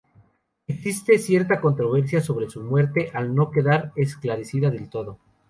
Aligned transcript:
Existe 0.65 1.19
cierta 1.19 1.61
controversia 1.61 2.21
sobre 2.21 2.49
su 2.49 2.63
muerte 2.63 3.11
al 3.13 3.35
no 3.35 3.51
quedar 3.51 3.93
esclarecida 3.95 4.71
del 4.71 4.89
todo. 4.89 5.19